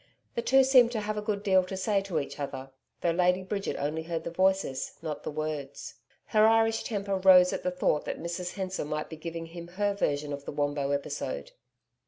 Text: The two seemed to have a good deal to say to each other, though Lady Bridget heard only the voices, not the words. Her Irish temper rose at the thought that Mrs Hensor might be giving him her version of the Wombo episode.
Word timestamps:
The 0.33 0.41
two 0.41 0.63
seemed 0.63 0.91
to 0.93 0.99
have 1.01 1.15
a 1.15 1.21
good 1.21 1.43
deal 1.43 1.63
to 1.63 1.77
say 1.77 2.01
to 2.01 2.17
each 2.19 2.39
other, 2.39 2.71
though 3.01 3.11
Lady 3.11 3.43
Bridget 3.43 3.75
heard 3.75 3.85
only 3.85 4.01
the 4.01 4.31
voices, 4.31 4.93
not 5.03 5.21
the 5.21 5.29
words. 5.29 5.93
Her 6.25 6.47
Irish 6.47 6.81
temper 6.83 7.17
rose 7.17 7.53
at 7.53 7.61
the 7.61 7.69
thought 7.69 8.05
that 8.05 8.17
Mrs 8.19 8.53
Hensor 8.55 8.85
might 8.85 9.11
be 9.11 9.15
giving 9.15 9.45
him 9.45 9.67
her 9.67 9.93
version 9.93 10.33
of 10.33 10.45
the 10.45 10.51
Wombo 10.51 10.89
episode. 10.89 11.51